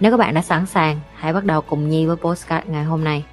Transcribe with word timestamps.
Nếu 0.00 0.10
các 0.10 0.16
bạn 0.16 0.34
đã 0.34 0.42
sẵn 0.42 0.66
sàng, 0.66 1.00
hãy 1.14 1.32
bắt 1.32 1.44
đầu 1.44 1.60
cùng 1.60 1.88
Nhi 1.88 2.06
với 2.06 2.16
postcard 2.16 2.68
ngày 2.68 2.84
hôm 2.84 3.04
nay. 3.04 3.24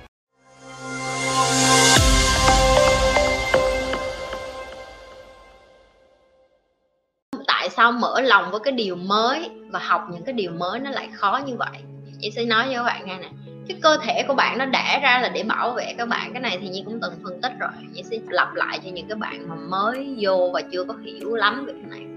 tại 7.48 7.70
sao 7.70 7.92
mở 7.92 8.22
lòng 8.22 8.52
với 8.52 8.60
cái 8.64 8.72
điều 8.72 8.96
mới 8.96 9.50
và 9.70 9.80
học 9.80 10.08
những 10.12 10.24
cái 10.24 10.34
điều 10.34 10.52
mới 10.52 10.80
nó 10.80 10.90
lại 10.90 11.10
khó 11.14 11.42
như 11.46 11.56
vậy? 11.56 11.82
Chị 12.22 12.32
sẽ 12.32 12.46
nói 12.46 12.66
với 12.66 12.76
các 12.76 12.84
bạn 12.84 13.06
nghe 13.06 13.18
nè. 13.18 13.30
Cái 13.68 13.78
cơ 13.82 13.98
thể 14.04 14.24
của 14.28 14.34
bạn 14.34 14.58
nó 14.58 14.66
đẻ 14.66 15.00
ra 15.04 15.20
là 15.22 15.30
để 15.30 15.44
bảo 15.44 15.72
vệ 15.72 15.94
các 15.98 16.08
bạn. 16.08 16.34
Cái 16.34 16.42
này 16.42 16.58
thì 16.62 16.70
nhi 16.70 16.84
cũng 16.86 17.00
từng 17.02 17.14
phân 17.24 17.42
tích 17.42 17.52
rồi. 17.60 17.70
Nhi 17.92 18.04
sẽ 18.04 18.18
lặp 18.30 18.54
lại 18.54 18.80
cho 18.84 18.90
những 18.94 19.08
cái 19.08 19.16
bạn 19.16 19.50
mà 19.50 19.56
mới 19.56 20.16
vô 20.20 20.50
và 20.54 20.62
chưa 20.72 20.84
có 20.84 20.94
hiểu 21.06 21.36
lắm 21.36 21.66
về 21.66 21.74
cái 21.74 22.00
này. 22.00 22.17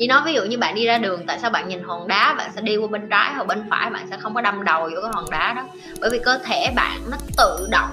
Chị 0.00 0.06
nói 0.06 0.20
ví 0.24 0.34
dụ 0.34 0.44
như 0.44 0.58
bạn 0.58 0.74
đi 0.74 0.86
ra 0.86 0.98
đường, 0.98 1.26
tại 1.26 1.38
sao 1.38 1.50
bạn 1.50 1.68
nhìn 1.68 1.82
hòn 1.82 2.08
đá, 2.08 2.34
bạn 2.38 2.50
sẽ 2.54 2.60
đi 2.60 2.76
qua 2.76 2.88
bên 2.88 3.08
trái 3.10 3.32
hoặc 3.34 3.46
bên 3.46 3.64
phải, 3.70 3.90
bạn 3.90 4.06
sẽ 4.10 4.16
không 4.16 4.34
có 4.34 4.40
đâm 4.40 4.64
đầu 4.64 4.82
vô 4.82 5.00
cái 5.02 5.10
hòn 5.14 5.30
đá 5.30 5.52
đó. 5.56 5.68
Bởi 6.00 6.10
vì 6.10 6.18
cơ 6.24 6.38
thể 6.44 6.72
bạn 6.76 7.00
nó 7.10 7.16
tự 7.36 7.68
động, 7.70 7.90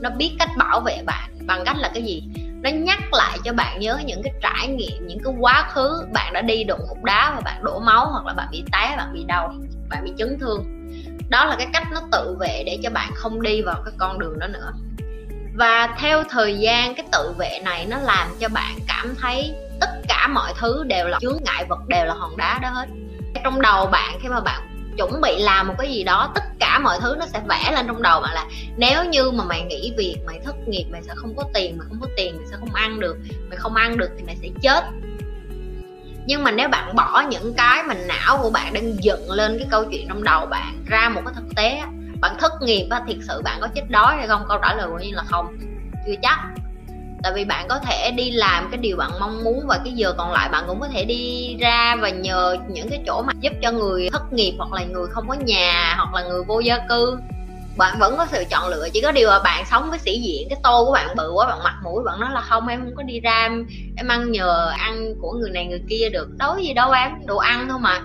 nó 0.00 0.10
biết 0.10 0.36
cách 0.38 0.48
bảo 0.56 0.80
vệ 0.80 1.02
bạn 1.06 1.30
bằng 1.46 1.62
cách 1.64 1.76
là 1.78 1.90
cái 1.94 2.02
gì? 2.02 2.22
Nó 2.62 2.70
nhắc 2.70 3.12
lại 3.12 3.38
cho 3.44 3.52
bạn 3.52 3.80
nhớ 3.80 3.98
những 4.04 4.22
cái 4.24 4.32
trải 4.42 4.68
nghiệm, 4.68 5.06
những 5.06 5.18
cái 5.24 5.34
quá 5.40 5.68
khứ, 5.70 6.04
bạn 6.12 6.32
đã 6.32 6.42
đi 6.42 6.64
đụng 6.64 6.80
một 6.88 7.04
đá 7.04 7.32
và 7.34 7.40
bạn 7.44 7.64
đổ 7.64 7.80
máu 7.80 8.06
hoặc 8.10 8.26
là 8.26 8.32
bạn 8.32 8.48
bị 8.52 8.64
té, 8.72 8.94
bạn 8.96 9.12
bị 9.12 9.24
đau, 9.24 9.54
bạn 9.88 10.04
bị 10.04 10.12
chấn 10.18 10.38
thương. 10.40 10.64
Đó 11.30 11.44
là 11.44 11.56
cái 11.58 11.66
cách 11.72 11.86
nó 11.92 12.00
tự 12.12 12.36
vệ 12.40 12.62
để 12.66 12.78
cho 12.82 12.90
bạn 12.90 13.10
không 13.14 13.42
đi 13.42 13.62
vào 13.62 13.82
cái 13.84 13.94
con 13.98 14.18
đường 14.18 14.38
đó 14.38 14.46
nữa 14.46 14.72
và 15.58 15.94
theo 15.98 16.24
thời 16.30 16.58
gian, 16.58 16.94
cái 16.94 17.06
tự 17.12 17.32
vệ 17.38 17.58
này 17.64 17.86
nó 17.86 17.98
làm 17.98 18.28
cho 18.40 18.48
bạn 18.48 18.78
cảm 18.88 19.14
thấy 19.20 19.54
tất 19.80 19.90
cả 20.08 20.28
mọi 20.28 20.52
thứ 20.58 20.84
đều 20.84 21.08
là 21.08 21.18
chướng 21.20 21.38
ngại 21.44 21.64
vật, 21.68 21.78
đều 21.88 22.04
là 22.04 22.14
hòn 22.14 22.36
đá 22.36 22.58
đó 22.62 22.68
hết. 22.68 22.88
Trong 23.44 23.60
đầu 23.60 23.86
bạn, 23.86 24.18
khi 24.22 24.28
mà 24.28 24.40
bạn 24.40 24.62
chuẩn 24.96 25.20
bị 25.20 25.38
làm 25.38 25.68
một 25.68 25.74
cái 25.78 25.90
gì 25.90 26.04
đó, 26.04 26.32
tất 26.34 26.44
cả 26.60 26.78
mọi 26.78 26.98
thứ 27.00 27.16
nó 27.18 27.26
sẽ 27.26 27.40
vẽ 27.48 27.72
lên 27.72 27.86
trong 27.86 28.02
đầu 28.02 28.20
bạn 28.20 28.34
là 28.34 28.46
nếu 28.76 29.04
như 29.04 29.30
mà 29.30 29.44
mày 29.44 29.62
nghỉ 29.62 29.92
việc, 29.98 30.16
mày 30.26 30.40
thất 30.44 30.68
nghiệp, 30.68 30.84
mày 30.90 31.02
sẽ 31.02 31.12
không 31.16 31.34
có 31.36 31.44
tiền, 31.54 31.78
mày 31.78 31.86
không 31.88 32.00
có 32.00 32.06
tiền, 32.16 32.36
mày 32.36 32.46
sẽ 32.50 32.56
không 32.60 32.74
ăn 32.74 33.00
được, 33.00 33.16
mày 33.48 33.58
không 33.58 33.74
ăn 33.74 33.96
được 33.96 34.10
thì 34.18 34.24
mày 34.26 34.36
sẽ 34.42 34.48
chết. 34.62 34.84
Nhưng 36.26 36.44
mà 36.44 36.50
nếu 36.50 36.68
bạn 36.68 36.96
bỏ 36.96 37.24
những 37.30 37.54
cái 37.54 37.82
mà 37.82 37.94
não 37.94 38.38
của 38.42 38.50
bạn 38.50 38.72
đang 38.72 39.04
dựng 39.04 39.30
lên 39.30 39.58
cái 39.58 39.68
câu 39.70 39.84
chuyện 39.84 40.08
trong 40.08 40.24
đầu 40.24 40.46
bạn 40.46 40.84
ra 40.86 41.08
một 41.08 41.20
cái 41.24 41.34
thực 41.36 41.54
tế 41.56 41.82
bạn 42.20 42.36
thất 42.40 42.52
nghiệp 42.60 42.86
và 42.90 43.02
thiệt 43.08 43.16
sự 43.28 43.42
bạn 43.44 43.58
có 43.60 43.68
chết 43.74 43.82
đói 43.88 44.16
hay 44.16 44.28
không? 44.28 44.44
Câu 44.48 44.58
trả 44.62 44.74
lời 44.74 44.88
của 44.90 44.98
như 44.98 45.14
là 45.14 45.22
không. 45.26 45.58
Chưa 46.06 46.14
chắc. 46.22 46.38
Tại 47.22 47.32
vì 47.34 47.44
bạn 47.44 47.66
có 47.68 47.78
thể 47.78 48.10
đi 48.10 48.30
làm 48.30 48.68
cái 48.70 48.78
điều 48.78 48.96
bạn 48.96 49.10
mong 49.20 49.44
muốn 49.44 49.66
và 49.66 49.80
cái 49.84 49.92
giờ 49.92 50.14
còn 50.18 50.32
lại 50.32 50.48
bạn 50.48 50.64
cũng 50.66 50.80
có 50.80 50.88
thể 50.88 51.04
đi 51.04 51.56
ra 51.60 51.96
và 51.96 52.08
nhờ 52.08 52.56
những 52.68 52.88
cái 52.90 53.00
chỗ 53.06 53.22
mà 53.26 53.32
giúp 53.40 53.52
cho 53.62 53.72
người 53.72 54.08
thất 54.12 54.32
nghiệp 54.32 54.54
hoặc 54.58 54.72
là 54.72 54.84
người 54.84 55.06
không 55.10 55.28
có 55.28 55.34
nhà 55.34 55.94
hoặc 55.96 56.14
là 56.14 56.28
người 56.28 56.42
vô 56.44 56.60
gia 56.60 56.78
cư. 56.88 57.18
Bạn 57.76 57.98
vẫn 57.98 58.16
có 58.16 58.26
sự 58.30 58.44
chọn 58.50 58.68
lựa, 58.68 58.88
chỉ 58.92 59.00
có 59.00 59.12
điều 59.12 59.28
là 59.28 59.38
bạn 59.44 59.64
sống 59.70 59.90
với 59.90 59.98
sĩ 59.98 60.20
diện, 60.20 60.48
cái 60.50 60.58
tô 60.62 60.84
của 60.84 60.92
bạn 60.92 61.16
bự 61.16 61.30
quá, 61.34 61.46
bạn 61.46 61.58
mặt 61.64 61.74
mũi, 61.84 62.04
bạn 62.04 62.20
nói 62.20 62.30
là 62.32 62.40
không, 62.40 62.66
em 62.66 62.80
không 62.80 62.94
có 62.96 63.02
đi 63.02 63.20
ra, 63.20 63.48
em 63.96 64.08
ăn 64.08 64.32
nhờ 64.32 64.72
ăn 64.78 65.14
của 65.20 65.32
người 65.32 65.50
này 65.50 65.66
người 65.66 65.82
kia 65.88 66.08
được. 66.12 66.28
Đâu 66.38 66.58
gì 66.58 66.72
đâu, 66.74 66.90
em 66.90 67.26
đồ 67.26 67.36
ăn 67.36 67.66
thôi 67.68 67.78
mà 67.80 68.00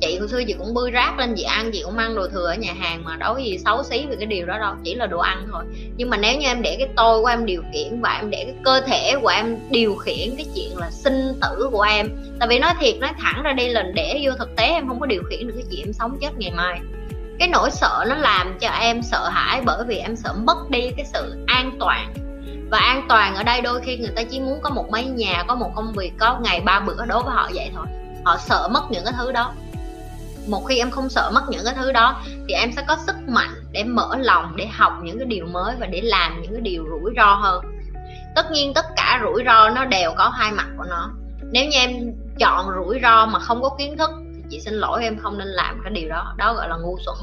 chị 0.00 0.18
hồi 0.18 0.28
xưa 0.28 0.44
chị 0.46 0.54
cũng 0.58 0.74
bươi 0.74 0.90
rác 0.90 1.18
lên 1.18 1.34
chị 1.36 1.42
ăn, 1.42 1.70
chị 1.72 1.82
cũng 1.84 1.98
ăn 1.98 2.14
đồ 2.14 2.28
thừa 2.28 2.46
ở 2.46 2.54
nhà 2.54 2.72
hàng 2.78 3.04
mà 3.04 3.16
đâu 3.16 3.34
có 3.34 3.40
gì 3.40 3.58
xấu 3.58 3.82
xí 3.82 4.06
về 4.06 4.16
cái 4.16 4.26
điều 4.26 4.46
đó 4.46 4.58
đâu, 4.58 4.74
chỉ 4.84 4.94
là 4.94 5.06
đồ 5.06 5.18
ăn 5.18 5.46
thôi. 5.52 5.64
Nhưng 5.96 6.10
mà 6.10 6.16
nếu 6.16 6.38
như 6.38 6.46
em 6.46 6.62
để 6.62 6.76
cái 6.78 6.88
tôi 6.96 7.20
của 7.20 7.26
em 7.26 7.46
điều 7.46 7.62
khiển 7.72 8.00
và 8.00 8.18
em 8.20 8.30
để 8.30 8.44
cái 8.44 8.54
cơ 8.64 8.80
thể 8.80 9.14
của 9.22 9.28
em 9.28 9.56
điều 9.70 9.96
khiển 9.96 10.36
cái 10.36 10.46
chuyện 10.54 10.76
là 10.76 10.90
sinh 10.90 11.40
tử 11.42 11.68
của 11.72 11.82
em, 11.82 12.08
tại 12.40 12.48
vì 12.48 12.58
nói 12.58 12.72
thiệt, 12.80 12.96
nói 12.98 13.10
thẳng 13.18 13.42
ra 13.42 13.52
đây 13.52 13.68
là 13.68 13.82
để 13.94 14.22
vô 14.24 14.32
thực 14.38 14.56
tế 14.56 14.66
em 14.66 14.88
không 14.88 15.00
có 15.00 15.06
điều 15.06 15.22
khiển 15.30 15.46
được 15.46 15.54
cái 15.56 15.64
chuyện 15.70 15.86
em 15.86 15.92
sống 15.92 16.18
chết 16.20 16.30
ngày 16.38 16.50
mai. 16.50 16.80
Cái 17.38 17.48
nỗi 17.48 17.70
sợ 17.70 18.04
nó 18.08 18.14
làm 18.14 18.58
cho 18.58 18.68
em 18.68 19.02
sợ 19.02 19.28
hãi 19.28 19.60
bởi 19.64 19.84
vì 19.88 19.96
em 19.96 20.16
sợ 20.16 20.32
mất 20.32 20.70
đi 20.70 20.90
cái 20.96 21.06
sự 21.14 21.36
an 21.46 21.76
toàn. 21.80 22.14
Và 22.70 22.78
an 22.78 23.06
toàn 23.08 23.34
ở 23.34 23.42
đây 23.42 23.60
đôi 23.60 23.80
khi 23.80 23.96
người 23.96 24.12
ta 24.16 24.22
chỉ 24.22 24.40
muốn 24.40 24.60
có 24.62 24.70
một 24.70 24.90
mái 24.90 25.04
nhà, 25.04 25.44
có 25.48 25.54
một 25.54 25.70
công 25.74 25.92
việc, 25.92 26.12
có 26.18 26.38
ngày 26.42 26.60
ba 26.60 26.80
bữa 26.80 27.04
đối 27.06 27.22
với 27.22 27.32
họ 27.34 27.50
vậy 27.54 27.70
thôi. 27.74 27.86
Họ 28.24 28.36
sợ 28.40 28.68
mất 28.72 28.82
những 28.90 29.04
cái 29.04 29.14
thứ 29.18 29.32
đó 29.32 29.52
một 30.46 30.64
khi 30.68 30.78
em 30.78 30.90
không 30.90 31.08
sợ 31.08 31.30
mất 31.34 31.42
những 31.48 31.64
cái 31.64 31.74
thứ 31.76 31.92
đó, 31.92 32.22
thì 32.48 32.54
em 32.54 32.72
sẽ 32.72 32.82
có 32.88 32.96
sức 33.06 33.16
mạnh 33.28 33.50
để 33.72 33.84
mở 33.84 34.16
lòng, 34.18 34.56
để 34.56 34.66
học 34.66 34.92
những 35.02 35.18
cái 35.18 35.26
điều 35.26 35.46
mới 35.46 35.74
và 35.80 35.86
để 35.86 36.00
làm 36.00 36.42
những 36.42 36.52
cái 36.52 36.60
điều 36.60 36.84
rủi 36.90 37.12
ro 37.16 37.34
hơn. 37.34 37.64
Tất 38.34 38.50
nhiên 38.50 38.74
tất 38.74 38.86
cả 38.96 39.20
rủi 39.24 39.42
ro 39.46 39.68
nó 39.68 39.84
đều 39.84 40.12
có 40.16 40.28
hai 40.28 40.52
mặt 40.52 40.66
của 40.78 40.84
nó. 40.90 41.10
Nếu 41.52 41.64
như 41.64 41.76
em 41.78 41.90
chọn 42.38 42.66
rủi 42.76 43.00
ro 43.02 43.26
mà 43.26 43.38
không 43.38 43.62
có 43.62 43.70
kiến 43.78 43.96
thức, 43.98 44.10
thì 44.34 44.42
chị 44.50 44.60
xin 44.60 44.74
lỗi 44.74 45.02
em 45.02 45.18
không 45.18 45.38
nên 45.38 45.48
làm 45.48 45.80
cái 45.84 45.92
điều 45.92 46.08
đó. 46.08 46.34
Đó 46.36 46.54
gọi 46.54 46.68
là 46.68 46.76
ngu 46.76 46.98
xuẩn. 47.06 47.16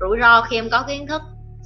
Rủi 0.00 0.18
ro 0.20 0.42
khi 0.42 0.56
em 0.56 0.70
có 0.70 0.82
kiến 0.82 1.06
thức, 1.06 1.22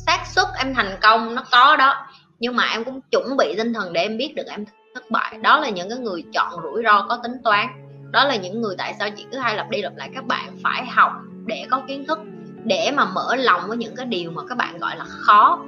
xác 0.07 0.27
suất 0.27 0.47
em 0.59 0.75
thành 0.75 0.99
công 1.03 1.35
nó 1.35 1.45
có 1.51 1.77
đó, 1.77 2.07
nhưng 2.39 2.57
mà 2.57 2.65
em 2.65 2.85
cũng 2.85 3.01
chuẩn 3.11 3.37
bị 3.37 3.55
tinh 3.57 3.73
thần 3.73 3.93
để 3.93 4.03
em 4.03 4.17
biết 4.17 4.33
được 4.37 4.47
em 4.47 4.65
thất 4.95 5.11
bại. 5.11 5.39
Đó 5.43 5.59
là 5.61 5.69
những 5.69 5.89
cái 5.89 5.99
người 5.99 6.25
chọn 6.33 6.53
rủi 6.63 6.83
ro 6.85 7.07
có 7.09 7.19
tính 7.23 7.35
toán 7.45 7.67
đó 8.11 8.25
là 8.25 8.37
những 8.37 8.63
người 8.63 8.75
tại 8.79 8.95
sao 8.99 9.11
chị 9.11 9.27
cứ 9.33 9.39
hay 9.39 9.57
lặp 9.57 9.71
đi 9.71 9.83
lặp 9.83 9.97
lại, 9.97 10.11
các 10.15 10.27
bạn 10.27 10.57
phải 10.63 10.87
học 10.87 11.13
để 11.47 11.67
có 11.71 11.83
kiến 11.89 12.05
thức, 12.07 12.19
để 12.65 12.91
mà 12.95 13.05
mở 13.05 13.37
lòng 13.37 13.61
với 13.69 13.77
những 13.77 13.97
cái 13.97 14.07
điều 14.07 14.31
mà 14.31 14.43
các 14.49 14.59
bạn 14.59 14.79
gọi 14.79 14.97
là 14.97 15.05
khó. 15.05 15.61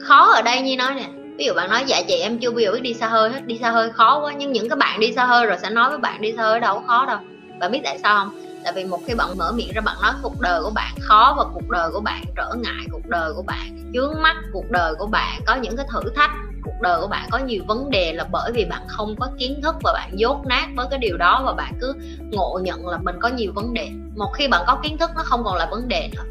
Khó 0.00 0.32
ở 0.34 0.42
đây 0.42 0.60
như 0.60 0.76
nói 0.76 0.94
nè, 0.94 1.06
ví 1.38 1.44
dụ 1.44 1.54
bạn 1.54 1.70
nói 1.70 1.84
dạ 1.86 2.02
chị, 2.08 2.14
em 2.14 2.38
chưa 2.38 2.50
bao 2.50 2.60
giờ 2.60 2.72
biết 2.72 2.80
đi 2.82 2.94
xa 2.94 3.08
hơi 3.08 3.30
hết, 3.30 3.46
đi 3.46 3.58
xa 3.58 3.70
hơi 3.70 3.90
khó 3.90 4.20
quá. 4.20 4.32
Nhưng 4.36 4.52
những 4.52 4.68
cái 4.68 4.76
bạn 4.76 5.00
đi 5.00 5.12
xa 5.12 5.26
hơi 5.26 5.46
rồi 5.46 5.58
sẽ 5.62 5.70
nói 5.70 5.88
với 5.88 5.98
bạn 5.98 6.20
đi 6.20 6.32
xa 6.36 6.42
hơi 6.42 6.60
đâu 6.60 6.74
có 6.74 6.82
khó 6.86 7.06
đâu. 7.06 7.18
Bạn 7.60 7.72
biết 7.72 7.80
tại 7.84 7.98
sao 7.98 8.18
không? 8.18 8.40
Tại 8.64 8.72
vì 8.72 8.84
một 8.84 9.00
khi 9.06 9.14
bạn 9.14 9.38
mở 9.38 9.52
miệng 9.52 9.72
ra, 9.74 9.80
bạn 9.80 9.96
nói 10.02 10.12
cuộc 10.22 10.40
đời 10.40 10.62
của 10.62 10.70
bạn 10.74 10.94
khó 11.00 11.34
và 11.38 11.44
cuộc 11.54 11.68
đời 11.70 11.90
của 11.92 12.00
bạn 12.00 12.22
trở 12.36 12.54
ngại, 12.56 12.86
cuộc 12.92 13.06
đời 13.06 13.32
của 13.36 13.42
bạn 13.42 13.90
chướng 13.94 14.22
mắt, 14.22 14.36
cuộc 14.52 14.70
đời 14.70 14.94
của 14.98 15.06
bạn 15.06 15.40
có 15.46 15.54
những 15.54 15.76
cái 15.76 15.86
thử 15.92 16.00
thách 16.16 16.30
cuộc 16.64 16.80
đời 16.80 17.00
của 17.00 17.06
bạn 17.06 17.28
có 17.30 17.38
nhiều 17.38 17.62
vấn 17.66 17.90
đề 17.90 18.12
là 18.12 18.24
bởi 18.32 18.52
vì 18.52 18.64
bạn 18.64 18.82
không 18.86 19.16
có 19.20 19.28
kiến 19.38 19.60
thức 19.62 19.74
và 19.82 19.92
bạn 19.92 20.10
dốt 20.12 20.46
nát 20.46 20.68
với 20.76 20.86
cái 20.90 20.98
điều 20.98 21.16
đó 21.16 21.42
và 21.44 21.52
bạn 21.52 21.72
cứ 21.80 21.94
ngộ 22.32 22.60
nhận 22.62 22.88
là 22.88 22.98
mình 22.98 23.16
có 23.20 23.28
nhiều 23.28 23.52
vấn 23.54 23.74
đề. 23.74 23.88
Một 24.16 24.32
khi 24.34 24.48
bạn 24.48 24.64
có 24.66 24.78
kiến 24.82 24.98
thức, 24.98 25.10
nó 25.16 25.22
không 25.24 25.44
còn 25.44 25.56
là 25.56 25.66
vấn 25.70 25.88
đề 25.88 26.08
nữa. 26.16 26.22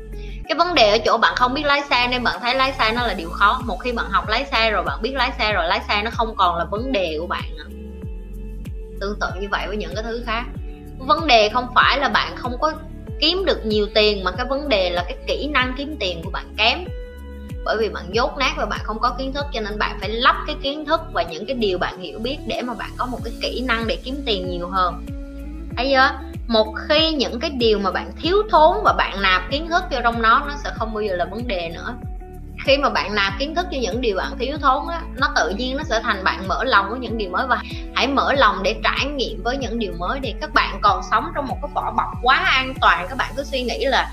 Cái 0.50 0.58
vấn 0.58 0.76
đề 0.76 0.90
ở 0.90 0.98
chỗ 1.06 1.18
bạn 1.18 1.34
không 1.36 1.54
biết 1.54 1.66
lái 1.66 1.82
xe 1.90 2.08
nên 2.08 2.24
bạn 2.24 2.40
thấy 2.42 2.56
lái 2.56 2.74
xe 2.74 2.92
nó 2.92 3.08
là 3.08 3.14
điều 3.14 3.30
khó. 3.30 3.62
Một 3.66 3.78
khi 3.80 3.92
bạn 3.92 4.06
học 4.10 4.30
lái 4.30 4.46
xe 4.46 4.72
rồi, 4.72 4.84
bạn 4.84 5.02
biết 5.02 5.14
lái 5.16 5.32
xe 5.40 5.54
rồi, 5.54 5.68
lái 5.68 5.82
xe 5.88 6.02
nó 6.04 6.12
không 6.14 6.36
còn 6.36 6.58
là 6.58 6.66
vấn 6.66 6.92
đề 6.92 7.18
của 7.20 7.28
bạn 7.28 7.56
nữa. 7.58 7.66
Tương 9.02 9.20
tự 9.20 9.28
như 9.42 9.48
vậy 9.52 9.68
với 9.68 9.78
những 9.78 9.96
cái 9.96 10.04
thứ 10.04 10.24
khác. 10.26 10.44
Vấn 11.00 11.28
đề 11.28 11.50
không 11.50 11.68
phải 11.76 12.00
là 12.00 12.10
bạn 12.10 12.36
không 12.36 12.58
có 12.62 12.74
kiếm 13.20 13.46
được 13.46 13.66
nhiều 13.66 13.88
tiền 13.96 14.24
mà 14.24 14.32
cái 14.32 14.46
vấn 14.50 14.70
đề 14.70 14.90
là 14.90 15.04
cái 15.04 15.18
kỹ 15.28 15.48
năng 15.48 15.74
kiếm 15.78 15.96
tiền 16.00 16.22
của 16.24 16.30
bạn 16.30 16.54
kém 16.58 16.80
bởi 17.66 17.78
vì 17.80 17.90
bạn 17.90 18.06
dốt 18.12 18.38
nát 18.38 18.54
và 18.58 18.66
bạn 18.66 18.80
không 18.84 19.00
có 19.00 19.16
kiến 19.18 19.34
thức, 19.34 19.46
cho 19.54 19.62
nên 19.62 19.80
bạn 19.80 19.98
phải 20.00 20.10
lắp 20.10 20.36
cái 20.48 20.56
kiến 20.62 20.86
thức 20.86 21.02
và 21.14 21.24
những 21.24 21.46
cái 21.46 21.56
điều 21.56 21.78
bạn 21.78 22.02
hiểu 22.02 22.20
biết 22.20 22.38
để 22.48 22.62
mà 22.62 22.74
bạn 22.74 22.90
có 22.98 23.06
một 23.06 23.20
cái 23.24 23.34
kỹ 23.42 23.64
năng 23.68 23.88
để 23.88 23.96
kiếm 24.04 24.24
tiền 24.26 24.50
nhiều 24.50 24.70
hơn. 24.70 25.06
Thấy 25.78 25.90
chưa? 25.92 26.10
Một 26.48 26.74
khi 26.88 27.12
những 27.12 27.40
cái 27.40 27.50
điều 27.50 27.80
mà 27.80 27.92
bạn 27.92 28.12
thiếu 28.22 28.38
thốn 28.52 28.78
và 28.84 28.94
bạn 28.94 29.22
nạp 29.22 29.42
kiến 29.52 29.70
thức 29.70 29.84
vô 29.92 29.98
trong 30.04 30.22
nó 30.22 30.40
nó 30.48 30.54
sẽ 30.64 30.70
không 30.76 30.94
bao 30.94 31.02
giờ 31.02 31.16
là 31.16 31.26
vấn 31.26 31.48
đề 31.48 31.70
nữa. 31.70 31.96
Khi 32.66 32.78
mà 32.78 32.90
bạn 32.90 33.16
nạp 33.16 33.34
kiến 33.40 33.56
thức 33.56 33.66
cho 33.72 33.78
những 33.82 34.02
điều 34.02 34.18
bạn 34.18 34.38
thiếu 34.40 34.58
thốn 34.62 34.88
á, 34.88 35.02
nó 35.18 35.30
tự 35.36 35.50
nhiên 35.50 35.78
nó 35.78 35.84
sẽ 35.84 36.00
thành 36.04 36.24
bạn 36.24 36.48
mở 36.48 36.64
lòng 36.64 36.90
với 36.90 37.00
những 37.00 37.18
điều 37.18 37.30
mới. 37.30 37.48
Và 37.48 37.62
hãy 37.96 38.08
mở 38.08 38.34
lòng 38.34 38.64
để 38.64 38.76
trải 38.84 39.06
nghiệm 39.06 39.44
với 39.44 39.58
những 39.58 39.80
điều 39.80 39.94
mới 40.00 40.20
đi. 40.20 40.34
Các 40.42 40.54
bạn 40.54 40.80
còn 40.82 41.02
sống 41.12 41.26
trong 41.36 41.48
một 41.48 41.58
cái 41.62 41.72
vỏ 41.76 41.92
bọc 41.98 42.08
quá 42.22 42.36
an 42.36 42.74
toàn, 42.82 43.06
các 43.10 43.18
bạn 43.18 43.34
cứ 43.38 43.44
suy 43.44 43.64
nghĩ 43.64 43.86
là 43.86 44.12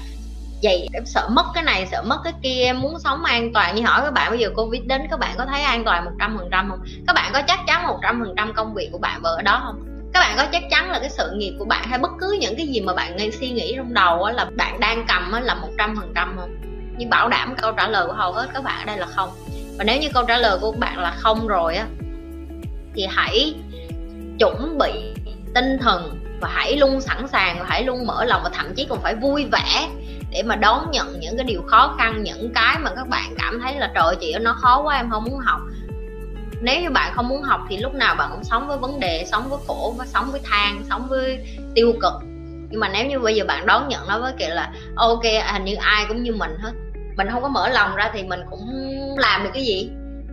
vậy 0.62 0.88
em 0.92 1.06
sợ 1.06 1.28
mất 1.32 1.46
cái 1.54 1.64
này, 1.64 1.86
sợ 1.90 2.02
mất 2.02 2.18
cái 2.24 2.32
kia 2.42 2.62
em 2.62 2.80
muốn 2.80 2.98
sống 2.98 3.24
an 3.24 3.52
toàn. 3.52 3.74
Như 3.74 3.82
hỏi 3.82 4.00
các 4.04 4.10
bạn, 4.10 4.30
bây 4.30 4.38
giờ 4.38 4.50
covid 4.56 4.82
đến, 4.86 5.02
các 5.10 5.18
bạn 5.18 5.34
có 5.38 5.46
thấy 5.46 5.62
an 5.62 5.84
toàn 5.84 6.04
một 6.04 6.10
trăm 6.18 6.38
phần 6.38 6.48
trăm 6.50 6.70
không? 6.70 6.80
Các 7.06 7.12
bạn 7.12 7.30
có 7.32 7.42
chắc 7.42 7.60
chắn 7.66 7.86
một 7.86 7.98
trăm 8.02 8.20
phần 8.20 8.34
trăm 8.36 8.52
công 8.52 8.74
việc 8.74 8.88
của 8.92 8.98
bạn 8.98 9.22
ở 9.22 9.42
đó 9.42 9.62
không? 9.64 9.82
Các 10.12 10.20
bạn 10.20 10.36
có 10.36 10.46
chắc 10.52 10.62
chắn 10.70 10.90
là 10.90 10.98
cái 10.98 11.10
sự 11.10 11.30
nghiệp 11.34 11.56
của 11.58 11.64
bạn 11.64 11.84
hay 11.84 11.98
bất 11.98 12.10
cứ 12.20 12.38
những 12.40 12.56
cái 12.56 12.66
gì 12.66 12.80
mà 12.80 12.94
bạn 12.94 13.16
ngay 13.16 13.32
suy 13.32 13.50
nghĩ 13.50 13.74
trong 13.76 13.94
đầu 13.94 14.28
là 14.28 14.46
bạn 14.56 14.80
đang 14.80 15.04
cầm 15.08 15.32
là 15.42 15.54
một 15.54 15.68
trăm 15.78 15.96
phần 15.96 16.12
trăm 16.14 16.36
không? 16.40 16.56
Nhưng 16.98 17.10
bảo 17.10 17.28
đảm 17.28 17.54
câu 17.56 17.72
trả 17.72 17.88
lời 17.88 18.06
của 18.06 18.12
hầu 18.12 18.32
hết 18.32 18.48
các 18.54 18.64
bạn 18.64 18.78
ở 18.78 18.84
đây 18.84 18.96
là 18.96 19.06
không. 19.06 19.30
Và 19.78 19.84
nếu 19.84 20.00
như 20.00 20.08
câu 20.14 20.24
trả 20.28 20.38
lời 20.38 20.58
của 20.60 20.72
các 20.72 20.78
bạn 20.78 20.98
là 20.98 21.10
không 21.10 21.46
rồi 21.46 21.76
á, 21.76 21.86
thì 22.94 23.06
hãy 23.10 23.54
chuẩn 24.38 24.78
bị 24.78 24.92
tinh 25.54 25.78
thần 25.80 26.20
và 26.40 26.48
hãy 26.52 26.76
luôn 26.76 27.00
sẵn 27.00 27.28
sàng 27.28 27.58
và 27.58 27.66
hãy 27.68 27.84
luôn 27.84 28.06
mở 28.06 28.24
lòng 28.24 28.40
và 28.44 28.50
thậm 28.54 28.74
chí 28.74 28.86
còn 28.88 29.00
phải 29.02 29.14
vui 29.14 29.44
vẻ 29.52 29.88
để 30.30 30.42
mà 30.42 30.56
đón 30.56 30.90
nhận 30.90 31.20
những 31.20 31.36
cái 31.36 31.44
điều 31.44 31.62
khó 31.66 31.94
khăn, 31.98 32.22
những 32.22 32.52
cái 32.54 32.76
mà 32.80 32.90
các 32.96 33.08
bạn 33.08 33.34
cảm 33.38 33.60
thấy 33.62 33.74
là 33.74 33.92
trời 33.94 34.16
chị 34.20 34.34
nó 34.40 34.52
khó 34.52 34.82
quá, 34.82 34.96
em 34.96 35.10
không 35.10 35.24
muốn 35.24 35.38
học. 35.38 35.60
Nếu 36.62 36.80
như 36.80 36.90
bạn 36.90 37.12
không 37.14 37.28
muốn 37.28 37.42
học 37.42 37.60
thì 37.68 37.76
lúc 37.76 37.94
nào 37.94 38.14
bạn 38.14 38.28
cũng 38.32 38.44
sống 38.44 38.68
với 38.68 38.78
vấn 38.78 39.00
đề, 39.00 39.24
sống 39.26 39.50
với 39.50 39.58
khổ 39.66 39.94
và 39.98 40.06
sống 40.06 40.30
với 40.30 40.40
than, 40.44 40.82
sống 40.88 41.06
với 41.08 41.44
tiêu 41.74 41.92
cực. 42.02 42.12
Nhưng 42.70 42.80
mà 42.80 42.88
nếu 42.88 43.06
như 43.06 43.18
bây 43.18 43.34
giờ 43.34 43.44
bạn 43.44 43.66
đón 43.66 43.88
nhận 43.88 44.08
nó 44.08 44.20
với 44.20 44.32
kiểu 44.38 44.48
là, 44.48 44.72
ok, 44.96 45.22
hình 45.52 45.64
như 45.64 45.74
ai 45.74 46.04
cũng 46.08 46.22
như 46.22 46.32
mình 46.32 46.56
hết, 46.60 46.72
mình 47.16 47.28
không 47.30 47.42
có 47.42 47.48
mở 47.48 47.68
lòng 47.68 47.94
ra 47.94 48.10
thì 48.12 48.22
mình 48.22 48.40
cũng 48.50 48.68
làm 49.18 49.44
được 49.44 49.50
cái 49.54 49.64
gì? 49.64 49.90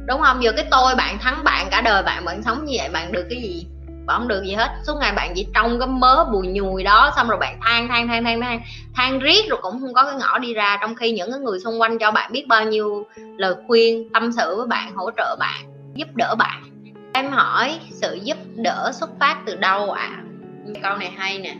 Đúng 0.07 0.21
không? 0.21 0.43
Giờ 0.43 0.51
cái 0.51 0.65
tôi 0.71 0.95
bạn 0.95 1.19
thắng 1.19 1.43
bạn, 1.43 1.67
cả 1.71 1.81
đời 1.81 2.03
bạn 2.03 2.25
bạn 2.25 2.43
sống 2.43 2.65
như 2.65 2.73
vậy, 2.79 2.89
bạn 2.89 3.11
được 3.11 3.25
cái 3.29 3.41
gì? 3.41 3.67
Bạn 4.07 4.19
không 4.19 4.27
được 4.27 4.43
gì 4.43 4.53
hết. 4.53 4.69
Suốt 4.83 4.93
ngày 4.99 5.13
bạn 5.15 5.31
chỉ 5.35 5.47
trong 5.55 5.79
cái 5.79 5.87
mớ 5.87 6.25
bùi 6.31 6.47
nhùi 6.47 6.83
đó 6.83 7.13
xong 7.15 7.27
rồi 7.29 7.37
bạn 7.37 7.59
than 7.61 7.87
than 7.87 8.07
than 8.07 8.23
than 8.23 8.41
than 8.41 8.61
than 8.95 9.19
riết 9.19 9.49
rồi 9.49 9.59
cũng 9.61 9.79
không 9.81 9.93
có 9.93 10.03
cái 10.03 10.15
ngõ 10.19 10.39
đi 10.39 10.53
ra. 10.53 10.77
Trong 10.81 10.95
khi 10.95 11.11
những 11.11 11.31
cái 11.31 11.39
người 11.39 11.59
xung 11.59 11.81
quanh 11.81 11.99
cho 11.99 12.11
bạn 12.11 12.31
biết 12.31 12.47
bao 12.47 12.65
nhiêu 12.65 13.05
lời 13.37 13.55
khuyên 13.67 14.09
tâm 14.13 14.31
sự 14.31 14.55
với 14.57 14.67
bạn 14.67 14.95
hỗ 14.95 15.11
trợ 15.17 15.35
bạn 15.39 15.65
giúp 15.95 16.07
đỡ 16.15 16.35
bạn. 16.35 16.63
Em 17.13 17.31
hỏi 17.31 17.79
sự 17.91 18.19
giúp 18.23 18.37
đỡ 18.55 18.91
xuất 18.93 19.09
phát 19.19 19.37
từ 19.45 19.55
đâu 19.55 19.91
ạ? 19.91 20.09
À? 20.17 20.23
câu 20.81 20.97
này 20.97 21.11
hay 21.17 21.37
nè. 21.37 21.55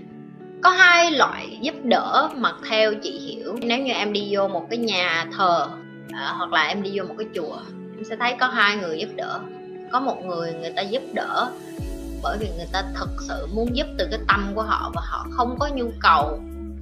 Có 0.62 0.70
hai 0.70 1.12
loại 1.12 1.58
giúp 1.62 1.76
đỡ 1.84 2.30
mà 2.36 2.52
theo 2.70 2.94
chị 3.04 3.12
hiểu. 3.12 3.56
Nếu 3.62 3.80
như 3.80 3.94
em 3.94 4.14
đi 4.14 4.28
vô 4.32 4.48
một 4.48 4.68
cái 4.70 4.78
nhà 4.78 5.26
thờ 5.38 5.68
à, 6.14 6.34
hoặc 6.38 6.54
là 6.54 6.64
em 6.64 6.84
đi 6.84 6.92
vô 6.96 7.04
một 7.04 7.16
cái 7.18 7.28
chùa 7.36 7.58
em 7.98 8.04
sẽ 8.10 8.16
thấy 8.16 8.36
có 8.40 8.48
hai 8.48 8.76
người 8.76 9.00
giúp 9.00 9.10
đỡ. 9.16 9.40
Có 9.92 10.00
một 10.00 10.26
người 10.26 10.54
người 10.54 10.72
ta 10.76 10.82
giúp 10.82 11.04
đỡ 11.14 11.50
bởi 12.24 12.38
vì 12.38 12.50
người 12.58 12.68
ta 12.72 12.84
thật 12.96 13.10
sự 13.28 13.48
muốn 13.54 13.76
giúp 13.76 13.88
từ 13.98 14.08
cái 14.12 14.20
tâm 14.28 14.52
của 14.56 14.62
họ 14.62 14.92
và 14.96 15.02
họ 15.06 15.28
không 15.32 15.56
có 15.60 15.68
nhu 15.68 15.90
cầu 16.02 16.40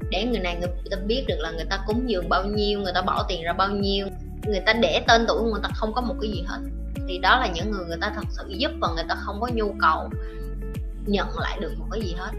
để 0.09 0.25
người 0.25 0.39
này 0.39 0.57
người 0.59 0.69
ta 0.91 0.97
biết 1.05 1.25
được 1.27 1.35
là 1.39 1.51
người 1.51 1.65
ta 1.69 1.79
cúng 1.87 2.09
dường 2.09 2.29
bao 2.29 2.45
nhiêu, 2.45 2.79
người 2.79 2.93
ta 2.93 3.01
bỏ 3.01 3.25
tiền 3.29 3.43
ra 3.43 3.53
bao 3.53 3.69
nhiêu. 3.69 4.07
Người 4.47 4.59
ta 4.65 4.73
để 4.73 5.03
tên 5.07 5.25
tuổi 5.27 5.43
người 5.43 5.59
ta 5.63 5.69
không 5.75 5.93
có 5.93 6.01
một 6.01 6.15
cái 6.21 6.31
gì 6.31 6.43
hết. 6.47 6.59
Thì 7.07 7.17
đó 7.17 7.39
là 7.39 7.47
những 7.47 7.71
người 7.71 7.85
người 7.85 7.97
ta 8.01 8.11
thật 8.15 8.25
sự 8.29 8.43
giúp 8.47 8.71
và 8.81 8.87
người 8.95 9.03
ta 9.09 9.15
không 9.15 9.41
có 9.41 9.49
nhu 9.53 9.75
cầu 9.79 10.09
nhận 11.05 11.27
lại 11.39 11.57
được 11.61 11.73
một 11.79 11.85
cái 11.91 12.01
gì 12.01 12.15
hết 12.17 12.31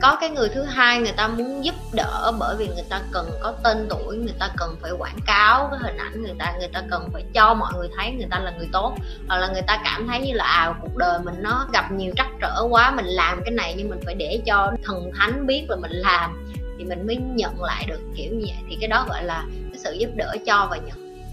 có 0.00 0.16
cái 0.20 0.30
người 0.30 0.48
thứ 0.48 0.62
hai 0.62 1.00
người 1.00 1.12
ta 1.12 1.28
muốn 1.28 1.64
giúp 1.64 1.74
đỡ 1.92 2.32
bởi 2.38 2.56
vì 2.56 2.66
người 2.66 2.84
ta 2.88 3.00
cần 3.12 3.30
có 3.42 3.52
tên 3.62 3.86
tuổi 3.88 4.16
người 4.16 4.34
ta 4.38 4.50
cần 4.56 4.76
phải 4.82 4.90
quảng 4.98 5.18
cáo 5.26 5.68
cái 5.70 5.80
hình 5.82 5.96
ảnh 5.96 6.22
người 6.22 6.34
ta 6.38 6.54
người 6.58 6.68
ta 6.68 6.82
cần 6.90 7.08
phải 7.12 7.24
cho 7.34 7.54
mọi 7.54 7.72
người 7.76 7.88
thấy 7.96 8.12
người 8.12 8.26
ta 8.30 8.38
là 8.38 8.50
người 8.50 8.68
tốt. 8.72 8.94
Hoặc 9.28 9.38
là 9.38 9.48
người 9.48 9.62
ta 9.62 9.80
cảm 9.84 10.08
thấy 10.08 10.20
như 10.20 10.32
là 10.32 10.44
à 10.44 10.74
cuộc 10.80 10.96
đời 10.96 11.18
mình 11.24 11.34
nó 11.38 11.66
gặp 11.72 11.92
nhiều 11.92 12.12
trắc 12.16 12.28
trở 12.40 12.66
quá 12.70 12.90
mình 12.90 13.06
làm 13.06 13.42
cái 13.44 13.50
này 13.50 13.74
nhưng 13.76 13.90
mình 13.90 14.00
phải 14.04 14.14
để 14.14 14.40
cho 14.46 14.72
thần 14.84 15.10
thánh 15.18 15.46
biết 15.46 15.66
là 15.68 15.76
mình 15.76 15.92
làm 15.92 16.46
thì 16.78 16.84
mình 16.84 17.06
mới 17.06 17.16
nhận 17.16 17.62
lại 17.62 17.84
được 17.88 18.00
kiểu 18.16 18.32
như 18.32 18.44
vậy. 18.48 18.64
Thì 18.68 18.76
cái 18.80 18.88
đó 18.88 19.06
gọi 19.08 19.24
là 19.24 19.44
cái 19.50 19.78
sự 19.78 19.92
giúp 19.92 20.10
đỡ 20.14 20.36
cho 20.46 20.68
và 20.70 20.76
nhận. 20.76 21.26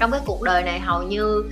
Trong 0.00 0.10
cái 0.10 0.20
cuộc 0.26 0.42
đời 0.42 0.62
này 0.62 0.80
hầu 0.80 1.02
như 1.02 1.44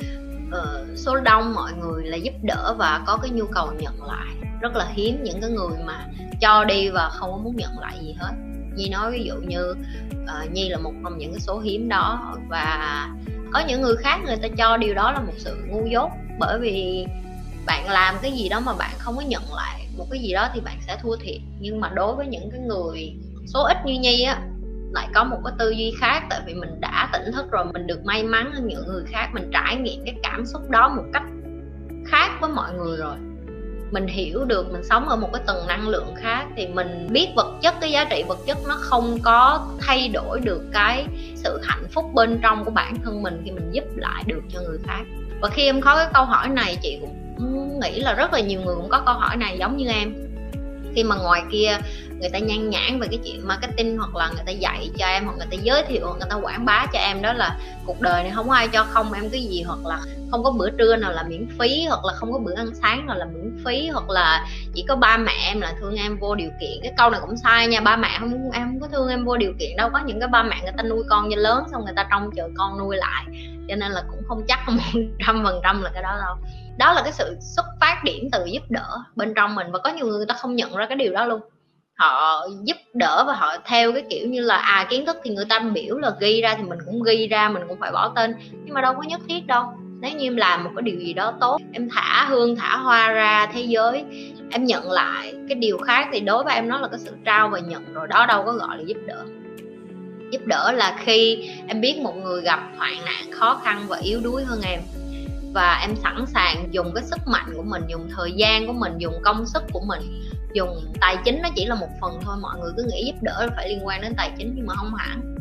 uh, 0.49 0.99
số 0.99 1.17
đông 1.17 1.55
mọi 1.55 1.73
người 1.73 2.05
là 2.07 2.17
giúp 2.17 2.35
đỡ 2.43 2.75
và 2.79 3.01
có 3.07 3.19
cái 3.23 3.31
nhu 3.31 3.47
cầu 3.47 3.73
nhận 3.79 4.03
lại 4.03 4.48
rất 4.61 4.77
là 4.77 4.87
hiếm 4.93 5.23
những 5.23 5.41
cái 5.41 5.51
người 5.51 5.79
mà 5.87 6.07
cho 6.41 6.65
đi 6.65 6.91
và 6.91 7.09
không 7.13 7.31
có 7.31 7.37
muốn 7.37 7.57
nhận 7.57 7.79
lại 7.79 7.99
gì 8.01 8.13
hết. 8.19 8.33
Nhi 8.75 8.89
nói 8.89 9.13
ví 9.13 9.25
dụ 9.25 9.35
như 9.35 9.75
uh, 10.23 10.53
nhi 10.53 10.69
là 10.69 10.79
một 10.79 10.93
trong 11.05 11.19
những 11.19 11.33
cái 11.33 11.41
số 11.41 11.59
hiếm 11.59 11.89
đó 11.89 12.37
và 12.49 13.09
có 13.53 13.63
những 13.69 13.83
người 13.83 13.97
khác 13.97 14.21
người 14.27 14.37
ta 14.37 14.49
cho 14.59 14.77
điều 14.77 14.95
đó 14.95 15.13
là 15.13 15.21
một 15.21 15.33
sự 15.37 15.57
ngu 15.69 15.87
dốt 15.87 16.11
bởi 16.39 16.59
vì 16.59 17.07
bạn 17.67 17.91
làm 17.91 18.15
cái 18.23 18.33
gì 18.33 18.49
đó 18.49 18.61
mà 18.61 18.73
bạn 18.79 18.91
không 18.99 19.17
có 19.17 19.23
nhận 19.23 19.43
lại 19.55 19.89
một 19.97 20.07
cái 20.11 20.21
gì 20.21 20.33
đó 20.33 20.49
thì 20.55 20.61
bạn 20.61 20.77
sẽ 20.87 20.99
thua 21.03 21.17
thiệt. 21.17 21.41
Nhưng 21.61 21.81
mà 21.81 21.91
đối 21.95 22.17
với 22.17 22.27
những 22.27 22.51
cái 22.51 22.61
người 22.61 23.15
số 23.47 23.63
ít 23.63 23.77
như 23.85 24.01
nhi 24.01 24.23
á 24.23 24.41
lại 24.93 25.09
có 25.15 25.25
một 25.25 25.39
cái 25.45 25.55
tư 25.59 25.71
duy 25.71 25.95
khác 26.01 26.23
tại 26.31 26.41
vì 26.47 26.55
mình 26.55 26.81
đã 26.81 27.09
tỉnh 27.13 27.33
thức 27.33 27.51
rồi 27.51 27.65
mình 27.73 27.87
được 27.87 28.05
may 28.05 28.23
mắn 28.23 28.53
hơn 28.53 28.67
những 28.67 28.87
người 28.87 29.05
khác 29.07 29.31
mình 29.33 29.51
trải 29.53 29.77
nghiệm 29.77 30.05
cái 30.05 30.15
cảm 30.23 30.47
xúc 30.47 30.71
đó 30.71 30.89
một 30.89 31.05
cách 31.13 31.23
khác 32.07 32.31
với 32.41 32.51
mọi 32.51 32.75
người 32.75 32.97
rồi 32.97 33.17
mình 33.91 34.07
hiểu 34.07 34.45
được, 34.45 34.73
mình 34.73 34.85
sống 34.85 35.09
ở 35.09 35.17
một 35.17 35.29
cái 35.33 35.43
tầng 35.47 35.67
năng 35.67 35.89
lượng 35.89 36.15
khác 36.17 36.47
thì 36.57 36.67
mình 36.67 37.09
biết 37.11 37.29
vật 37.37 37.55
chất, 37.63 37.75
cái 37.81 37.91
giá 37.91 38.05
trị 38.05 38.25
vật 38.29 38.39
chất 38.47 38.59
nó 38.69 38.77
không 38.81 39.19
có 39.23 39.67
thay 39.81 40.09
đổi 40.09 40.41
được 40.41 40.63
cái 40.73 41.07
sự 41.35 41.61
hạnh 41.63 41.87
phúc 41.91 42.05
bên 42.15 42.39
trong 42.43 42.65
của 42.65 42.71
bản 42.71 42.95
thân 43.05 43.23
mình 43.23 43.43
khi 43.45 43.51
mình 43.51 43.71
giúp 43.73 43.85
lại 43.97 44.23
được 44.27 44.41
cho 44.49 44.61
người 44.61 44.79
khác. 44.87 45.03
Và 45.41 45.49
khi 45.49 45.65
em 45.65 45.81
có 45.81 45.97
cái 45.97 46.07
câu 46.15 46.25
hỏi 46.25 46.49
này, 46.49 46.77
chị 46.83 46.99
cũng 47.01 47.81
nghĩ 47.81 48.01
là 48.01 48.15
rất 48.15 48.33
là 48.33 48.41
nhiều 48.41 48.61
người 48.61 48.75
cũng 48.75 48.89
có 48.89 49.03
câu 49.07 49.15
hỏi 49.15 49.37
này 49.37 49.59
giống 49.59 49.77
như 49.77 49.89
em 49.89 50.15
khi 50.99 51.05
mà 51.05 51.17
ngoài 51.17 51.43
kia 51.53 51.79
người 52.21 52.31
ta 52.33 52.39
nhan 52.39 52.71
nhãn 52.71 53.01
về 53.01 53.07
cái 53.11 53.19
chuyện 53.25 53.49
marketing 53.49 53.99
hoặc 53.99 54.17
là 54.17 54.29
người 54.29 54.45
ta 54.47 54.53
dạy 54.53 54.91
cho 54.99 55.07
em 55.07 55.25
hoặc 55.25 55.35
người 55.39 55.47
ta 55.51 55.57
giới 55.63 55.83
thiệu 55.83 56.07
hoặc 56.07 56.17
người 56.19 56.29
ta 56.31 56.37
quảng 56.37 56.65
bá 56.65 56.87
cho 56.93 56.99
em 56.99 57.23
đó 57.23 57.33
là 57.33 57.57
cuộc 57.87 58.01
đời 58.01 58.23
này 58.23 58.33
không 58.35 58.49
có 58.49 58.55
ai 58.55 58.69
cho 58.69 58.85
không 58.85 59.13
em 59.13 59.31
cái 59.31 59.41
gì 59.41 59.63
hoặc 59.63 59.79
là 59.87 59.99
không 60.31 60.45
có 60.45 60.51
bữa 60.51 60.71
trưa 60.71 60.97
nào 60.97 61.13
là 61.13 61.23
miễn 61.23 61.49
phí 61.59 61.85
hoặc 61.89 62.05
là 62.05 62.13
không 62.13 62.33
có 62.33 62.39
bữa 62.39 62.55
ăn 62.57 62.67
sáng 62.83 63.07
nào 63.07 63.17
là 63.17 63.25
miễn 63.25 63.65
phí 63.65 63.89
hoặc 63.89 64.11
là 64.11 64.47
chỉ 64.75 64.85
có 64.89 64.97
ba 64.97 65.17
mẹ 65.17 65.33
em 65.45 65.61
là 65.61 65.75
thương 65.81 65.97
em 65.97 66.19
vô 66.19 66.35
điều 66.35 66.51
kiện. 66.61 66.79
Cái 66.83 66.93
câu 66.97 67.11
này 67.11 67.21
cũng 67.21 67.37
sai 67.37 67.69
nha, 67.69 67.81
ba 67.81 67.97
mẹ 67.97 68.17
không, 68.19 68.51
em 68.53 68.67
không 68.67 68.81
có 68.81 68.89
thương 68.89 69.09
em 69.09 69.25
vô 69.25 69.37
điều 69.37 69.53
kiện 69.59 69.77
đâu. 69.77 69.91
Có 69.93 70.01
những 70.07 70.21
cái 70.21 70.29
ba 70.29 70.43
mẹ 70.43 70.57
người 70.63 70.73
ta 70.77 70.83
nuôi 70.83 71.03
con 71.09 71.31
cho 71.31 71.37
lớn 71.37 71.65
xong 71.73 71.85
người 71.85 71.95
ta 71.97 72.07
trông 72.11 72.31
chờ 72.37 72.49
con 72.57 72.79
nuôi 72.79 72.97
lại. 72.97 73.25
Cho 73.69 73.77
nên 73.77 73.93
là 73.93 74.03
cũng 74.11 74.23
không 74.29 74.45
chắc 74.49 74.69
một 74.69 74.83
trăm 75.27 75.45
phần 75.45 75.61
trăm 75.63 75.83
là 75.83 75.91
cái 75.95 76.03
đó 76.03 76.17
đâu 76.25 76.37
đó 76.79 76.93
là 76.93 77.03
cái 77.03 77.13
sự 77.13 77.37
xuất 77.41 77.65
phát 77.81 78.01
điểm 78.05 78.29
từ 78.33 78.45
giúp 78.45 78.63
đỡ 78.69 78.89
bên 79.17 79.35
trong 79.37 79.55
mình 79.55 79.67
và 79.73 79.79
có 79.79 79.91
nhiều 79.91 80.07
người, 80.07 80.27
ta 80.27 80.35
không 80.35 80.57
nhận 80.57 80.77
ra 80.77 80.87
cái 80.87 80.97
điều 80.97 81.13
đó 81.13 81.25
luôn. 81.25 81.41
Họ 81.99 82.47
giúp 82.65 82.77
đỡ 82.95 83.25
và 83.27 83.33
họ 83.33 83.57
theo 83.65 83.93
cái 83.93 84.03
kiểu 84.11 84.29
như 84.29 84.41
là 84.41 84.57
à 84.57 84.87
kiến 84.91 85.07
thức 85.07 85.17
thì 85.25 85.31
người 85.31 85.45
ta 85.45 85.59
biểu 85.59 85.99
là 85.99 86.13
ghi 86.21 86.41
ra 86.41 86.55
thì 86.55 86.63
mình 86.63 86.79
cũng 86.87 87.03
ghi 87.03 87.27
ra 87.27 87.49
mình 87.49 87.63
cũng 87.69 87.81
phải 87.81 87.93
bỏ 87.93 88.13
tên 88.17 88.35
nhưng 88.65 88.75
mà 88.75 88.81
đâu 88.81 88.95
có 88.95 89.03
nhất 89.03 89.21
thiết 89.29 89.47
đâu. 89.47 89.65
Nếu 90.01 90.13
như 90.13 90.27
em 90.27 90.37
làm 90.37 90.65
một 90.65 90.71
cái 90.77 90.83
điều 90.83 91.01
gì 91.01 91.13
đó 91.13 91.35
tốt 91.41 91.61
em 91.73 91.89
thả 91.91 92.27
hương 92.29 92.57
thả 92.57 92.77
hoa 92.77 93.13
ra 93.13 93.47
thế 93.53 93.61
giới 93.61 94.05
em 94.51 94.65
nhận 94.65 94.91
lại 94.91 95.35
cái 95.49 95.55
điều 95.55 95.79
khác 95.79 96.09
thì 96.13 96.21
đối 96.21 96.45
với 96.45 96.55
em 96.55 96.69
nó 96.69 96.79
là 96.79 96.89
cái 96.89 96.99
sự 96.99 97.13
trao 97.25 97.49
và 97.49 97.59
nhận 97.59 97.95
rồi 97.95 98.07
đó 98.07 98.27
đâu 98.27 98.43
có 98.47 98.53
gọi 98.53 98.77
là 98.77 98.83
giúp 98.87 98.99
đỡ. 99.07 99.25
Giúp 100.33 100.47
đỡ 100.47 100.73
là 100.73 100.97
khi 101.05 101.51
em 101.69 101.81
biết 101.81 101.99
một 101.99 102.17
người 102.17 102.43
gặp 102.43 102.61
hoạn 102.77 102.95
nạn 103.05 103.33
khó 103.33 103.61
khăn 103.65 103.85
và 103.89 103.97
yếu 103.97 104.21
đuối 104.21 104.45
hơn 104.45 104.61
em 104.63 104.81
và 105.53 105.79
em 105.83 105.97
sẵn 105.97 106.27
sàng 106.27 106.69
dùng 106.71 106.95
cái 106.95 107.05
sức 107.05 107.19
mạnh 107.27 107.53
của 107.57 107.63
mình, 107.63 107.83
dùng 107.89 108.09
thời 108.17 108.33
gian 108.33 108.67
của 108.67 108.73
mình, 108.73 108.99
dùng 108.99 109.15
công 109.25 109.47
sức 109.47 109.63
của 109.73 109.81
mình, 109.81 110.23
dùng 110.53 110.95
tài 111.01 111.17
chính, 111.25 111.43
nó 111.43 111.49
chỉ 111.57 111.65
là 111.67 111.75
một 111.75 111.89
phần 112.01 112.21
thôi, 112.23 112.37
mọi 112.41 112.59
người 112.59 112.73
cứ 112.77 112.83
nghĩ 112.93 113.05
giúp 113.07 113.23
đỡ 113.23 113.49
phải 113.57 113.69
liên 113.69 113.87
quan 113.87 114.01
đến 114.01 114.15
tài 114.17 114.31
chính 114.39 114.53
nhưng 114.57 114.67
mà 114.67 114.75
không 114.75 114.95
hẳn. 114.95 115.35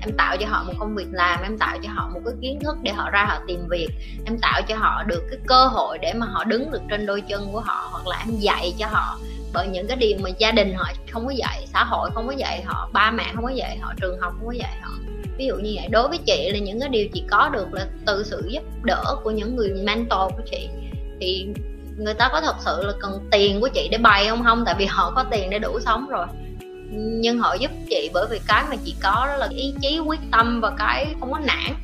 Em 0.00 0.16
tạo 0.16 0.36
cho 0.40 0.46
họ 0.48 0.64
một 0.66 0.72
công 0.78 0.94
việc 0.94 1.06
làm, 1.10 1.42
em 1.42 1.58
tạo 1.58 1.78
cho 1.82 1.88
họ 1.92 2.10
một 2.14 2.20
cái 2.24 2.34
kiến 2.42 2.58
thức 2.64 2.76
để 2.82 2.92
họ 2.92 3.10
ra 3.10 3.24
họ 3.24 3.38
tìm 3.46 3.68
việc, 3.70 3.88
em 4.24 4.38
tạo 4.38 4.62
cho 4.68 4.76
họ 4.76 5.02
được 5.02 5.22
cái 5.30 5.38
cơ 5.46 5.66
hội 5.66 5.98
để 5.98 6.12
mà 6.12 6.26
họ 6.26 6.44
đứng 6.44 6.70
được 6.70 6.82
trên 6.90 7.06
đôi 7.06 7.20
chân 7.20 7.48
của 7.52 7.60
họ, 7.60 7.88
hoặc 7.92 8.06
là 8.06 8.18
em 8.26 8.36
dạy 8.36 8.74
cho 8.78 8.86
họ. 8.86 9.18
Bởi 9.52 9.68
những 9.68 9.86
cái 9.86 9.96
điều 9.96 10.18
mà 10.22 10.30
gia 10.38 10.50
đình 10.52 10.74
họ 10.74 10.84
không 11.10 11.26
có 11.26 11.32
dạy, 11.32 11.66
xã 11.72 11.84
hội 11.84 12.10
không 12.14 12.26
có 12.26 12.32
dạy 12.32 12.62
họ, 12.62 12.88
ba 12.92 13.10
mẹ 13.10 13.24
không 13.34 13.44
có 13.44 13.50
dạy 13.50 13.78
họ, 13.78 13.92
trường 14.00 14.20
học 14.20 14.32
không 14.38 14.46
có 14.46 14.52
dạy 14.52 14.76
họ 14.80 14.85
ví 15.38 15.46
dụ 15.46 15.56
như 15.56 15.72
vậy. 15.76 15.88
Đối 15.90 16.08
với 16.08 16.18
chị 16.18 16.50
là 16.52 16.58
những 16.58 16.80
cái 16.80 16.88
điều 16.88 17.08
chị 17.12 17.22
có 17.30 17.48
được 17.48 17.74
là 17.74 17.86
từ 18.06 18.24
sự 18.24 18.42
giúp 18.48 18.62
đỡ 18.82 19.04
của 19.24 19.30
những 19.30 19.56
người 19.56 19.74
mentor 19.84 20.32
của 20.36 20.42
chị. 20.50 20.68
Thì 21.20 21.48
người 21.98 22.14
ta 22.14 22.28
có 22.32 22.40
thật 22.40 22.56
sự 22.60 22.82
là 22.86 22.92
cần 23.00 23.28
tiền 23.30 23.60
của 23.60 23.68
chị 23.68 23.88
để 23.90 23.98
bày 23.98 24.28
không? 24.28 24.44
Không, 24.44 24.62
tại 24.66 24.74
vì 24.78 24.84
họ 24.84 25.12
có 25.16 25.24
tiền 25.30 25.50
để 25.50 25.58
đủ 25.58 25.80
sống 25.80 26.08
rồi. 26.08 26.26
Nhưng 26.92 27.38
họ 27.38 27.54
giúp 27.54 27.70
chị 27.90 28.10
bởi 28.14 28.26
vì 28.30 28.40
cái 28.48 28.64
mà 28.70 28.76
chị 28.84 28.94
có 29.02 29.26
đó 29.26 29.36
là 29.36 29.48
ý 29.50 29.74
chí, 29.80 29.98
quyết 29.98 30.20
tâm 30.32 30.60
và 30.60 30.70
cái 30.78 31.14
không 31.20 31.32
có 31.32 31.38
nản. 31.38 31.74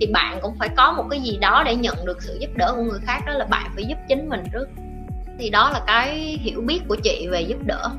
Thì 0.00 0.06
bạn 0.06 0.38
cũng 0.42 0.54
phải 0.58 0.68
có 0.76 0.92
một 0.92 1.04
cái 1.10 1.20
gì 1.20 1.36
đó 1.36 1.62
để 1.66 1.74
nhận 1.74 1.96
được 2.06 2.22
sự 2.22 2.38
giúp 2.40 2.50
đỡ 2.56 2.72
của 2.76 2.82
người 2.82 3.00
khác. 3.02 3.18
Đó 3.26 3.32
là 3.32 3.44
bạn 3.44 3.70
phải 3.74 3.84
giúp 3.84 3.98
chính 4.08 4.28
mình 4.28 4.42
trước. 4.52 4.68
Thì 5.38 5.50
đó 5.50 5.70
là 5.70 5.80
cái 5.86 6.38
hiểu 6.40 6.60
biết 6.60 6.80
của 6.88 6.96
chị 7.02 7.26
về 7.30 7.40
giúp 7.40 7.58
đỡ 7.66 7.90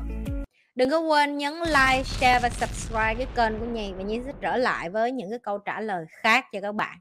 đừng 0.74 0.90
có 0.90 0.98
quên 0.98 1.38
nhấn 1.38 1.54
like, 1.54 2.02
share 2.04 2.38
và 2.42 2.50
subscribe 2.50 3.14
cái 3.14 3.26
kênh 3.36 3.60
của 3.60 3.66
nhì 3.66 3.92
và 3.92 4.02
nhi 4.02 4.20
sẽ 4.26 4.32
trở 4.40 4.56
lại 4.56 4.90
với 4.90 5.12
những 5.12 5.30
cái 5.30 5.38
câu 5.38 5.58
trả 5.58 5.80
lời 5.80 6.04
khác 6.08 6.46
cho 6.52 6.60
các 6.60 6.74
bạn. 6.74 6.98